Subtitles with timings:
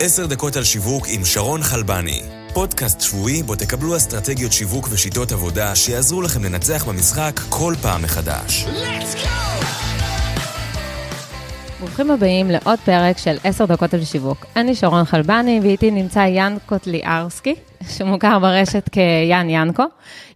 [0.00, 2.22] עשר דקות על שיווק עם שרון חלבני.
[2.52, 8.66] פודקאסט שבועי בו תקבלו אסטרטגיות שיווק ושיטות עבודה שיעזרו לכם לנצח במשחק כל פעם מחדש.
[11.80, 14.46] ברוכים הבאים לעוד פרק של 10 דקות על שיווק.
[14.56, 19.84] אני שרון חלבני ואיתי נמצא יאן קוטליארסקי, שמוכר ברשת כיאן ינקו,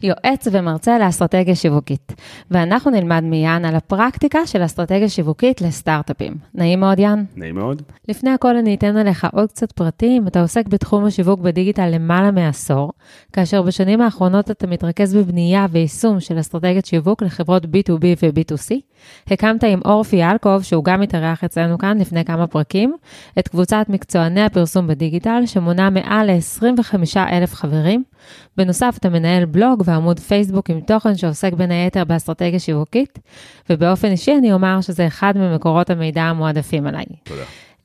[0.03, 2.13] יועץ ומרצה לאסטרטגיה שיווקית.
[2.51, 6.35] ואנחנו נלמד מיאן על הפרקטיקה של אסטרטגיה שיווקית לסטארט-אפים.
[6.55, 7.25] נעים מאוד, יאן?
[7.37, 7.83] נעים מאוד.
[8.09, 10.27] לפני הכל אני אתן עליך עוד קצת פרטים.
[10.27, 12.93] אתה עוסק בתחום השיווק בדיגיטל למעלה מעשור,
[13.33, 18.75] כאשר בשנים האחרונות אתה מתרכז בבנייה ויישום של אסטרטגיית שיווק לחברות B2B ו-B2C.
[19.27, 22.95] הקמת עם אורפי אלקוב, שהוא גם התארח אצלנו כאן לפני כמה פרקים,
[23.39, 26.95] את קבוצת מקצועני הפרסום בדיגיטל, שמונה מעל ל-25
[27.33, 28.05] אלף חברים.
[28.57, 33.19] בנוסף, אתה מנהל בלוג ועמוד פייסבוק עם תוכן שעוסק בין היתר באסטרטגיה שיווקית,
[33.71, 37.05] ובאופן אישי אני אומר שזה אחד ממקורות המידע המועדפים עליי.
[37.25, 37.43] תודה.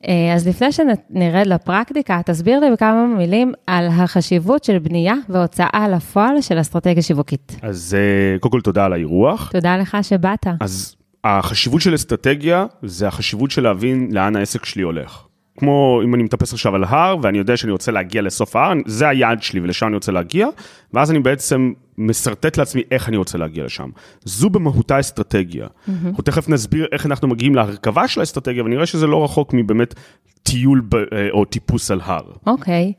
[0.08, 6.40] אה, אז לפני שנרד לפרקטיקה, תסביר לי בכמה מילים על החשיבות של בנייה והוצאה לפועל
[6.40, 7.56] של אסטרטגיה שיווקית.
[7.62, 9.50] אז אה, קודם כל תודה על האירוח.
[9.52, 10.46] תודה לך שבאת.
[10.60, 15.27] אז החשיבות של אסטרטגיה זה החשיבות של להבין לאן העסק שלי הולך.
[15.58, 19.08] כמו אם אני מטפס עכשיו על הר ואני יודע שאני רוצה להגיע לסוף ההר, זה
[19.08, 20.48] היעד שלי ולשם אני רוצה להגיע,
[20.94, 23.88] ואז אני בעצם משרטט לעצמי איך אני רוצה להגיע לשם.
[24.24, 25.66] זו במהותה אסטרטגיה.
[25.66, 25.90] Mm-hmm.
[26.06, 29.94] אנחנו תכף נסביר איך אנחנו מגיעים להרכבה של האסטרטגיה, ונראה שזה לא רחוק מבאמת
[30.42, 32.22] טיול ב, אה, או טיפוס על הר.
[32.46, 32.92] אוקיי.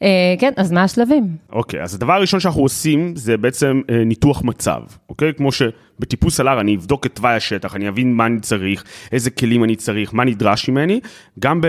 [0.00, 0.02] Uh,
[0.38, 1.36] כן, אז מה השלבים?
[1.52, 5.34] אוקיי, אז הדבר הראשון שאנחנו עושים זה בעצם uh, ניתוח מצב, אוקיי?
[5.34, 9.30] כמו שבטיפוס על הר אני אבדוק את תוואי השטח, אני אבין מה אני צריך, איזה
[9.30, 11.00] כלים אני צריך, מה נדרש ממני.
[11.38, 11.66] גם ב,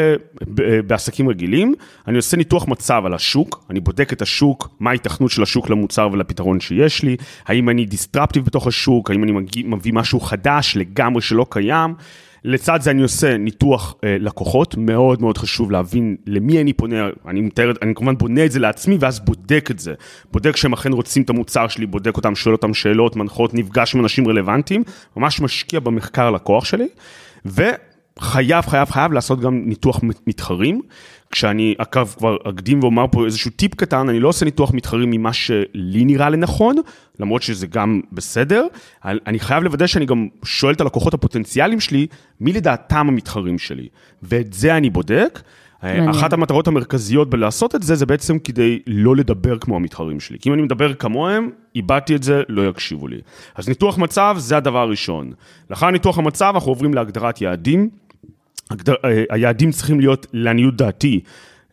[0.54, 1.74] ב, בעסקים רגילים,
[2.08, 6.10] אני עושה ניתוח מצב על השוק, אני בודק את השוק, מה ההיתכנות של השוק למוצר
[6.12, 9.32] ולפתרון שיש לי, האם אני דיסטרפטיב בתוך השוק, האם אני
[9.66, 11.94] מביא משהו חדש לגמרי שלא קיים.
[12.44, 17.42] לצד זה אני עושה ניתוח אה, לקוחות, מאוד מאוד חשוב להבין למי אני פונה, אני
[17.42, 19.94] מתאר, אני כמובן בונה את זה לעצמי ואז בודק את זה.
[20.32, 24.02] בודק שהם אכן רוצים את המוצר שלי, בודק אותם, שואל אותם שאלות, מנחות, נפגש עם
[24.02, 24.84] אנשים רלוונטיים,
[25.18, 26.88] ממש משקיע במחקר לקוח שלי,
[27.46, 30.82] וחייב, חייב, חייב לעשות גם ניתוח מתחרים.
[31.32, 35.34] כשאני, אגב, כבר אקדים ואומר פה איזשהו טיפ קטן, אני לא עושה ניתוח מתחרים ממה
[35.34, 36.76] שלי נראה לנכון,
[37.20, 38.68] למרות שזה גם בסדר,
[39.06, 42.08] אני חייב לוודא שאני גם שואל את הלקוחות הפוטנציאליים שלי,
[42.40, 43.88] מי לדעתם המתחרים שלי,
[44.24, 45.42] ואת זה אני בודק.
[45.84, 46.10] מעניין.
[46.10, 50.40] אחת המטרות המרכזיות בלעשות את זה, זה בעצם כדי לא לדבר כמו המתחרים שלי.
[50.40, 53.22] כי אם אני מדבר כמוהם, איבדתי את זה, לא יקשיבו לי.
[53.56, 55.32] אז ניתוח מצב זה הדבר הראשון.
[55.70, 57.90] לאחר ניתוח המצב אנחנו עוברים להגדרת יעדים.
[58.72, 61.20] הגדר, אה, היעדים צריכים להיות, לעניות דעתי,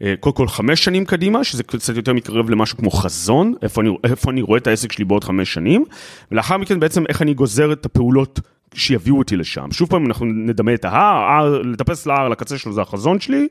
[0.03, 3.91] אה, קודם כל חמש שנים קדימה, שזה קצת יותר מתקרב למשהו כמו חזון, איפה אני,
[4.05, 5.85] איפה אני רואה את העסק שלי בעוד חמש שנים,
[6.33, 8.41] ולאחר מכן בעצם איך אני גוזר את הפעולות
[8.75, 9.69] שיביאו אותי לשם.
[9.73, 13.49] שוב פעם, אנחנו נדמה את ההר, לטפס להר, לקצה שלו זה החזון שלי.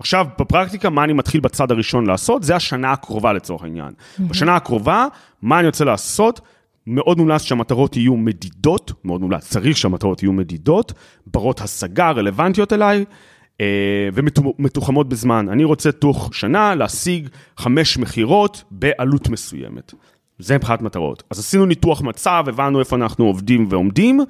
[0.00, 2.42] עכשיו, בפרקטיקה, מה אני מתחיל בצד הראשון לעשות?
[2.42, 3.88] זה השנה הקרובה לצורך העניין.
[3.88, 4.22] Mm-hmm.
[4.22, 5.06] בשנה הקרובה,
[5.42, 6.40] מה אני רוצה לעשות?
[6.86, 10.92] מאוד מומלץ שהמטרות יהיו מדידות, מאוד מומלץ, צריך שהמטרות יהיו מדידות,
[11.26, 13.04] ברות השגה, רלוונטיות אליי,
[13.60, 15.48] אה, ומתוחמות בזמן.
[15.48, 19.94] אני רוצה תוך שנה להשיג חמש מכירות בעלות מסוימת.
[20.38, 21.22] זה מבחינת מטרות.
[21.30, 24.20] אז עשינו ניתוח מצב, הבנו איפה אנחנו עובדים ועומדים,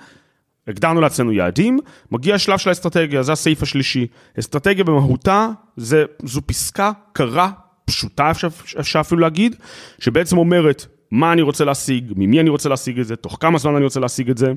[0.69, 1.79] הגדרנו לעצמנו יעדים,
[2.11, 4.07] מגיע השלב של האסטרטגיה, זה הסעיף השלישי.
[4.39, 7.51] אסטרטגיה במהותה, זה, זו פסקה קרה,
[7.85, 8.49] פשוטה אפשר,
[8.81, 9.57] אפשר אפילו להגיד,
[9.99, 13.75] שבעצם אומרת, מה אני רוצה להשיג, ממי אני רוצה להשיג את זה, תוך כמה זמן
[13.77, 14.53] אני רוצה להשיג את זה,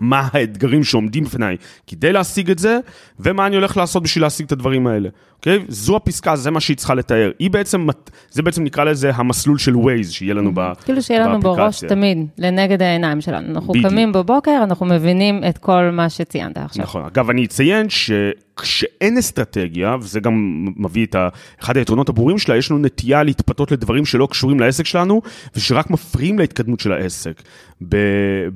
[0.00, 1.56] מה האתגרים שעומדים בפניי
[1.86, 2.78] כדי להשיג את זה,
[3.20, 5.58] ומה אני הולך לעשות בשביל להשיג את הדברים האלה, אוקיי?
[5.68, 7.30] זו הפסקה, זה מה שהיא צריכה לתאר.
[7.38, 7.86] היא בעצם,
[8.30, 10.84] זה בעצם נקרא לזה המסלול של Waze, שיהיה לנו באפליקציה.
[10.84, 13.54] כאילו שיהיה לנו בראש תמיד, לנגד העיניים שלנו.
[13.54, 16.82] אנחנו קמים בבוקר, אנחנו מבינים את כל מה שציינת עכשיו.
[16.82, 17.04] נכון.
[17.04, 18.10] אגב, אני אציין ש...
[18.60, 21.16] כשאין אסטרטגיה, וזה גם מביא את
[21.62, 25.22] אחד היתרונות הברורים שלה, יש לנו נטייה להתפתות לדברים שלא קשורים לעסק שלנו,
[25.56, 27.42] ושרק מפריעים להתקדמות של העסק.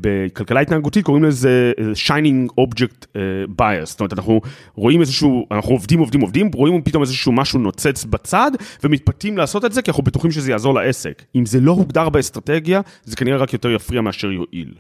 [0.00, 1.72] בכלכלה התנהגותית קוראים לזה
[2.09, 3.20] shining object אה,
[3.60, 4.41] bias, זאת אומרת, אנחנו
[4.75, 8.50] רואים איזשהו, אנחנו עובדים, עובדים, עובדים, רואים פתאום איזשהו משהו נוצץ בצד,
[8.84, 11.23] ומתפתים לעשות את זה, כי אנחנו בטוחים שזה יעזור לעסק.
[11.37, 14.75] אם זה לא הוגדר באסטרטגיה, זה כנראה רק יותר יפריע מאשר יועיל.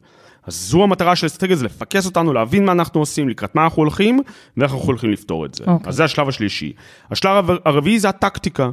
[0.46, 3.82] אז זו המטרה של האסטרטגיה, זה לפקס אותנו, להבין מה אנחנו עושים, לקראת מה אנחנו
[3.82, 4.20] הולכים,
[4.56, 5.64] ואיך אנחנו הולכים לפתור את זה.
[5.64, 5.70] Okay.
[5.70, 5.88] אוקיי.
[5.88, 6.72] אז זה השלב השלישי.
[7.10, 8.70] השלב הרביעי זה הטקטיקה.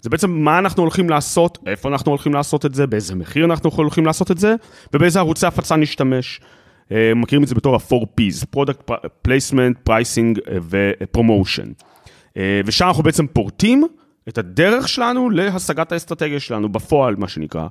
[0.00, 3.70] זה בעצם מה אנחנו הולכים לעשות, איפה אנחנו הולכים לעשות את זה, באיזה מחיר אנחנו
[3.76, 4.54] הולכים לעשות את זה,
[4.94, 6.40] ובאיזה ערוצי הפצה נשתמש.
[6.92, 8.92] אה, מכירים את זה בתור ה-4Ps, Product
[9.28, 11.84] Placement, Pricing אה, ו-Promotion.
[12.36, 13.86] אה, ושם אנחנו בעצם פורטים
[14.28, 17.66] את הדרך שלנו להשגת האסטרטגיה שלנו, בפועל, מה שנקרא.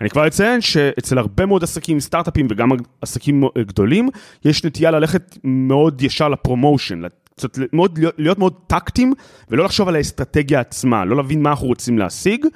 [0.00, 2.68] אני כבר אציין שאצל הרבה מאוד עסקים, סטארט-אפים וגם
[3.02, 4.08] עסקים גדולים,
[4.44, 7.02] יש נטייה ללכת מאוד ישר לפרומושן,
[7.36, 9.12] קצת מאוד, להיות, מאוד טקטיים,
[9.50, 12.46] ולא לחשוב על האסטרטגיה עצמה, לא להבין מה אנחנו רוצים להשיג.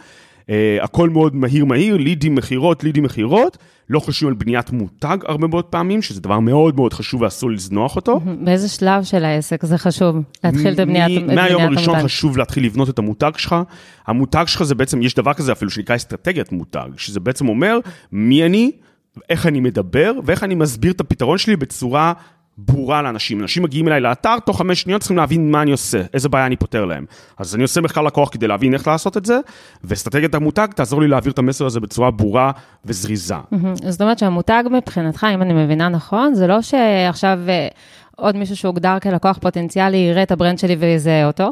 [0.43, 3.59] Uh, הכל מאוד מהיר מהיר, לידים מכירות, לידים מכירות,
[3.91, 7.97] לא חושבים על בניית מותג הרבה מאוד פעמים, שזה דבר מאוד מאוד חשוב ואסור לזנוח
[7.97, 8.21] אותו.
[8.45, 11.35] באיזה שלב של העסק זה חשוב להתחיל את בניית המותג?
[11.35, 13.57] מהיום הראשון חשוב להתחיל לבנות את המותג שלך.
[14.07, 17.79] המותג שלך זה בעצם, יש דבר כזה אפילו שנקרא אסטרטגיית מותג, שזה בעצם אומר
[18.13, 18.71] מי אני,
[19.31, 22.13] איך אני מדבר ואיך אני מסביר את הפתרון שלי בצורה
[22.59, 23.41] ברורה לאנשים.
[23.41, 26.57] אנשים מגיעים אליי לאתר, תוך חמש שניות צריכים להבין מה אני עושה, איזה בעיה אני
[26.57, 27.05] פותר להם.
[27.39, 29.41] אז אני עושה מחקר לקוח כדי להבין איך לעשות את זה,
[29.85, 32.51] ואסטרטגיית המותג תעזור לי להעביר את המסר הזה בצורה ברורה
[32.85, 33.35] וזריזה.
[33.89, 37.69] זאת אומרת שהמותג מבחינתך, אם אני מבינה נכון, זה לא שעכשיו אה,
[38.17, 41.51] עוד מישהו שהוגדר כלקוח פוטנציאלי יראה את ה brand שלי ויזהה אותו,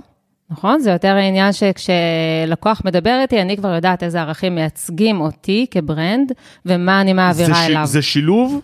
[0.51, 0.81] נכון?
[0.81, 6.33] זה יותר העניין שכשלקוח מדבר איתי, אני כבר יודעת איזה ערכים מייצגים אותי כברנד,
[6.67, 7.87] ומה אני מעבירה זה אליו.
[7.87, 8.61] זה שילוב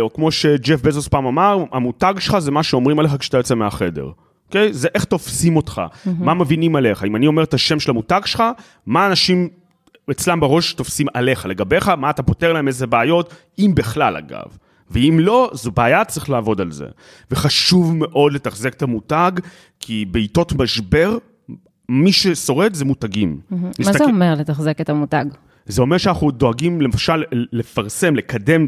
[0.00, 4.10] או כמו שג'ף בזוס פעם אמר, המותג שלך זה מה שאומרים עליך כשאתה יוצא מהחדר.
[4.46, 4.72] אוקיי?
[4.72, 6.10] זה איך תופסים אותך, mm-hmm.
[6.18, 7.04] מה מבינים עליך.
[7.04, 8.42] אם אני אומר את השם של המותג שלך,
[8.86, 9.48] מה אנשים
[10.10, 14.58] אצלם בראש תופסים עליך, לגביך, מה אתה פותר להם, איזה בעיות, אם בכלל אגב.
[14.90, 16.86] ואם לא, זו בעיה, צריך לעבוד על זה.
[17.30, 19.32] וחשוב מאוד לתחזק את המותג,
[19.80, 21.18] כי בעיתות משבר,
[21.88, 23.38] מי ששורד זה מותגים.
[23.38, 23.54] Mm-hmm.
[23.78, 23.92] מסתכל...
[23.92, 25.24] מה זה אומר לתחזק את המותג?
[25.66, 28.66] זה אומר שאנחנו דואגים למשל לפרסם, לקדם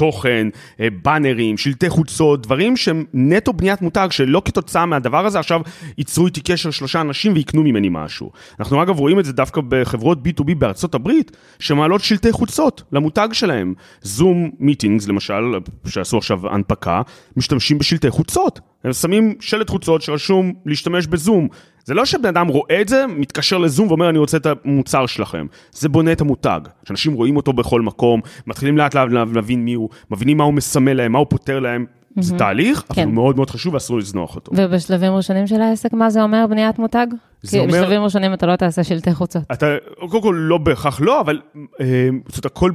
[0.00, 0.48] תוכן,
[0.80, 5.60] אה, באנרים, שלטי חוצות, דברים שהם נטו בניית מותג, שלא כתוצאה מהדבר הזה עכשיו
[5.98, 8.30] ייצרו איתי קשר שלושה אנשים ויקנו ממני משהו.
[8.60, 13.74] אנחנו אגב רואים את זה דווקא בחברות B2B בארצות הברית, שמעלות שלטי חוצות למותג שלהם.
[14.02, 15.42] זום מיטינגס למשל,
[15.86, 17.02] שעשו עכשיו הנפקה,
[17.36, 18.60] משתמשים בשלטי חוצות.
[18.84, 21.48] הם שמים שלט חוצות שרשום להשתמש בזום.
[21.90, 25.46] זה לא שבן אדם רואה את זה, מתקשר לזום ואומר אני רוצה את המוצר שלכם.
[25.72, 26.60] זה בונה את המותג.
[26.84, 30.92] שאנשים רואים אותו בכל מקום, מתחילים לאט לאט להבין מי הוא, מבינים מה הוא מסמל
[30.92, 31.84] להם, מה הוא פותר להם.
[31.84, 32.22] Mm-hmm.
[32.22, 33.02] זה תהליך, כן.
[33.02, 34.52] אבל הוא מאוד מאוד חשוב ואסור לזנוח אותו.
[34.56, 37.06] ובשלבים ראשונים של העסק, מה זה אומר בניית מותג?
[37.46, 37.72] כי אומר...
[37.72, 39.42] בשלבים ראשונים אתה לא תעשה שלטי חוצות.
[39.52, 39.66] אתה,
[40.10, 41.40] קודם כל לא בהכרח לא, אבל
[41.80, 42.72] אה, זאת אומרת, הכל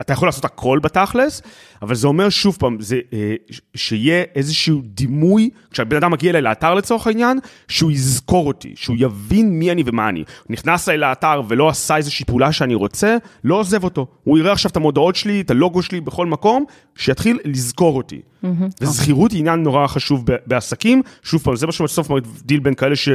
[0.00, 1.42] אתה יכול לעשות הכל בתכלס,
[1.82, 3.34] אבל זה אומר שוב פעם, זה, אה,
[3.74, 9.58] שיהיה איזשהו דימוי, כשהבן אדם מגיע אליי לאתר לצורך העניין, שהוא יזכור אותי, שהוא יבין
[9.58, 10.24] מי אני ומה אני.
[10.48, 14.06] נכנס אליי לאתר ולא עשה איזושהי פעולה שאני רוצה, לא עוזב אותו.
[14.24, 16.64] הוא יראה עכשיו את המודעות שלי, את הלוגו שלי בכל מקום,
[16.96, 18.20] שיתחיל לזכור אותי.
[18.44, 18.46] Mm-hmm.
[18.80, 23.08] וזכירות היא עניין נורא חשוב בעסקים, שוב פעם, זה מה שבסוף מבדיל בין כאלה ש...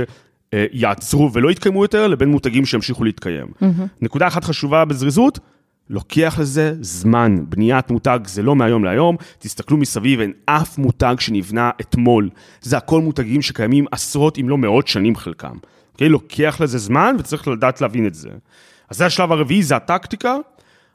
[0.72, 3.46] יעצרו ולא יתקיימו יותר, לבין מותגים שימשיכו להתקיים.
[3.46, 3.82] Mm-hmm.
[4.02, 5.40] נקודה אחת חשובה בזריזות,
[5.90, 11.72] לוקח לזה זמן, בניית מותג זה לא מהיום להיום, תסתכלו מסביב, אין אף מותג שנבנה
[11.82, 12.30] אתמול.
[12.62, 15.58] זה הכל מותגים שקיימים עשרות אם לא מאות שנים חלקם.
[15.94, 16.10] אוקיי?
[16.10, 18.30] לוקח לזה זמן וצריך לדעת להבין את זה.
[18.90, 20.36] אז זה השלב הרביעי, זה הטקטיקה.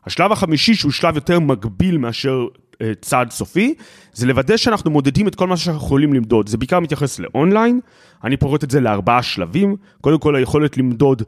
[0.06, 2.46] השלב החמישי, שהוא שלב יותר מגביל מאשר
[2.82, 3.74] אה, צעד סופי,
[4.12, 6.48] זה לוודא שאנחנו מודדים את כל מה שאנחנו יכולים למדוד.
[6.48, 7.80] זה בעיקר מתייחס לאונליין,
[8.24, 9.76] אני פורט את זה לארבעה שלבים.
[10.00, 11.22] קודם כל היכולת למדוד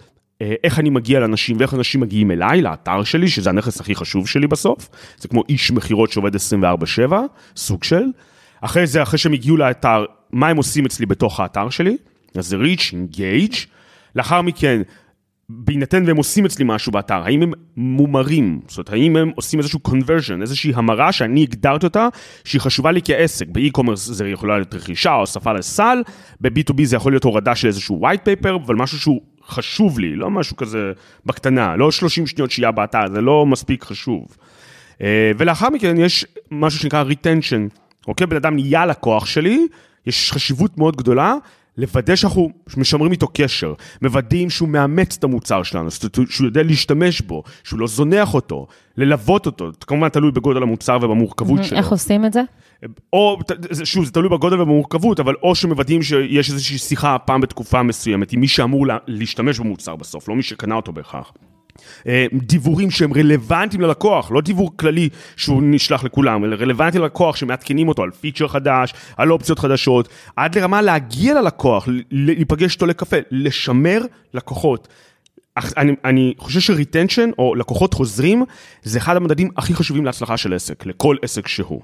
[0.65, 4.47] איך אני מגיע לאנשים ואיך אנשים מגיעים אליי, לאתר שלי, שזה הנכס הכי חשוב שלי
[4.47, 4.89] בסוף.
[5.19, 6.39] זה כמו איש מכירות שעובד 24/7,
[7.57, 8.03] סוג של.
[8.61, 11.97] אחרי זה, אחרי שהם הגיעו לאתר, מה הם עושים אצלי בתוך האתר שלי?
[12.35, 13.57] אז זה reach, engage.
[14.17, 14.83] לאחר מכן,
[15.49, 18.61] בהינתן והם עושים אצלי משהו באתר, האם הם מומרים?
[18.69, 22.09] זאת אומרת, האם הם עושים איזשהו conversion, איזושהי המרה שאני הגדרתי אותה,
[22.45, 23.47] שהיא חשובה לי כעסק.
[23.49, 26.03] באי-קומרס זה יכולה להיות רכישה או הוספה לסל,
[26.41, 29.21] ב-B2B זה יכול להיות הורדה של איזשהו white paper, אבל משהו שהוא
[29.51, 30.93] חשוב לי, לא משהו כזה
[31.27, 34.27] בקטנה, לא 30 שניות שהייה באתר, זה לא מספיק חשוב.
[35.03, 37.77] אה, ולאחר מכן יש משהו שנקרא retention,
[38.09, 38.27] אוקיי?
[38.27, 39.67] בן אדם נהיה לקוח שלי,
[40.07, 41.35] יש חשיבות מאוד גדולה
[41.77, 45.91] לוודא שאנחנו משמרים איתו קשר, מוודאים שהוא מאמץ את המוצר שלנו,
[46.29, 48.67] שהוא יודע להשתמש בו, שהוא לא זונח אותו,
[48.97, 51.79] ללוות אותו, כמובן תלוי בגודל המוצר ובמורכבות שלו.
[51.79, 52.43] איך עושים את זה?
[53.13, 53.39] או,
[53.85, 58.41] שוב, זה תלוי בגודל ובמורכבות, אבל או שמוודאים שיש איזושהי שיחה פעם בתקופה מסוימת עם
[58.41, 61.33] מי שאמור להשתמש במוצר בסוף, לא מי שקנה אותו בהכרח.
[62.07, 67.89] אה, דיבורים שהם רלוונטיים ללקוח, לא דיבור כללי שהוא נשלח לכולם, אלא רלוונטי ללקוח שמעדכנים
[67.89, 74.03] אותו על פיצ'ר חדש, על אופציות חדשות, עד לרמה להגיע ללקוח, להיפגש איתו לקפה, לשמר
[74.35, 74.89] לקוחות.
[75.57, 78.45] אני, אני חושב שריטנשן או לקוחות חוזרים
[78.83, 81.83] זה אחד המדדים הכי חשובים להצלחה של עסק, לכל עסק שהוא.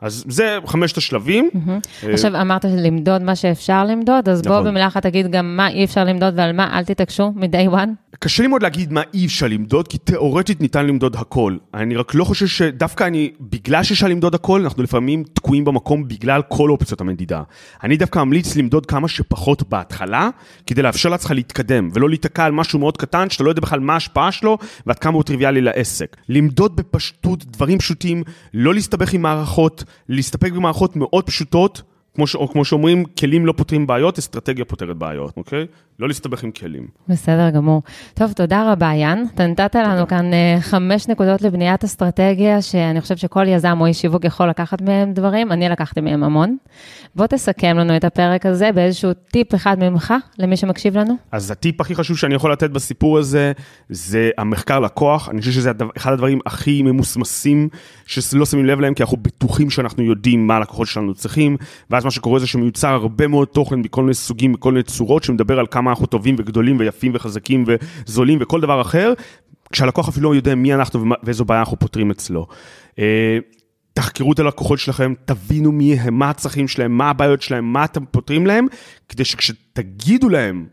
[0.00, 1.50] אז זה חמשת השלבים.
[1.68, 4.66] אה, עכשיו אמרת למדוד מה שאפשר למדוד, אז בוא נכון.
[4.66, 7.88] במילה אחת תגיד גם מה אי אפשר למדוד ועל מה אל תתעקשו מ-day one.
[8.20, 11.56] קשה לי מאוד להגיד מה אי אפשר למדוד, כי תיאורטית ניתן למדוד הכל.
[11.74, 16.42] אני רק לא חושב שדווקא אני, בגלל שאפשר למדוד הכל, אנחנו לפעמים תקועים במקום בגלל
[16.48, 17.42] כל אופציות המדידה.
[17.84, 20.28] אני דווקא ממליץ למדוד כמה שפחות בהתחלה,
[20.66, 23.92] כדי לאפשר לעצמך להתקדם, ולא להיתקע על משהו מאוד קטן, שאתה לא יודע בכלל מה
[23.92, 26.16] ההשפעה שלו, ועד כמה הוא טריוויאלי לעסק.
[26.28, 28.22] למדוד בפשטות דברים פשוטים,
[28.54, 31.82] לא להסתבך עם מערכות, להסתפק במערכות מאוד פשוטות,
[32.14, 35.66] כמו, ש, או כמו שאומרים, כלים לא פותרים בעיות, אסטרטגיה פותרת בעיות, אוקיי?
[35.98, 36.86] לא להסתבך עם כלים.
[37.08, 37.82] בסדר גמור.
[38.14, 39.24] טוב, תודה רבה, יאן.
[39.34, 44.00] אתה נתת לנו כאן uh, חמש נקודות לבניית אסטרטגיה, שאני חושבת שכל יזם או איש
[44.00, 46.56] שיווק יכול לקחת מהם דברים, אני לקחתי מהם המון.
[47.14, 51.14] בוא תסכם לנו את הפרק הזה באיזשהו טיפ אחד ממך, למי שמקשיב לנו.
[51.32, 53.52] אז הטיפ הכי חשוב שאני יכול לתת בסיפור הזה,
[53.88, 55.28] זה המחקר לקוח.
[55.28, 57.68] אני חושב שזה אחד הדברים הכי ממוסמסים,
[58.06, 61.56] שלא שמים לב להם, כי אנחנו בטוחים שאנחנו יודעים מה הלקוחות שלנו צריכים,
[61.90, 65.58] ואז מה שקורה זה שמיוצר הרבה מאוד תוכן מכל מיני סוגים, מכל מיני צורות, שמדבר
[65.58, 69.12] על כמה אנחנו טובים וגדולים ויפים וחזקים וזולים וכל דבר אחר,
[69.72, 72.46] כשהלקוח אפילו לא יודע מי אנחנו ואיזו בעיה אנחנו פותרים אצלו.
[72.98, 73.38] אה,
[73.94, 78.04] תחקרו את הלקוחות שלכם, תבינו מי הם, מה הצרכים שלהם, מה הבעיות שלהם, מה אתם
[78.04, 78.66] פותרים להם,
[79.08, 80.66] כדי שכשתגידו להם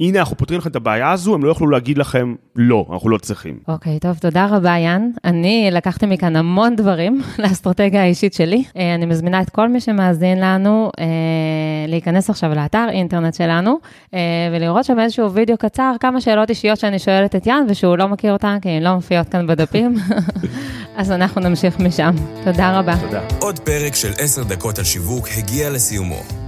[0.00, 3.18] הנה, אנחנו פותרים לכם את הבעיה הזו, הם לא יוכלו להגיד לכם, לא, אנחנו לא
[3.18, 3.58] צריכים.
[3.68, 5.10] אוקיי, okay, טוב, תודה רבה, יאן.
[5.24, 8.64] אני לקחתי מכאן המון דברים לאסטרטגיה האישית שלי.
[8.76, 11.04] אה, אני מזמינה את כל מי שמאזין לנו אה,
[11.88, 13.78] להיכנס עכשיו לאתר אינטרנט שלנו,
[14.14, 14.20] אה,
[14.52, 18.32] ולראות שם איזשהו וידאו קצר, כמה שאלות אישיות שאני שואלת את יאן, ושהוא לא מכיר
[18.32, 19.94] אותן, כי הן לא מופיעות כאן בדפים.
[20.96, 22.10] אז אנחנו נמשיך משם.
[22.44, 22.96] תודה רבה.
[23.00, 23.22] תודה.
[23.40, 26.47] עוד פרק של 10 דקות על שיווק הגיע לסיומו.